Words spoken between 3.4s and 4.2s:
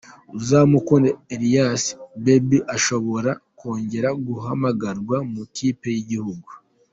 kongera